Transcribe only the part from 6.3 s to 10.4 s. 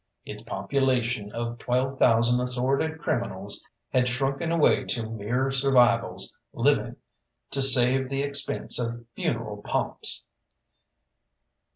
living to save the expense of funeral pomps.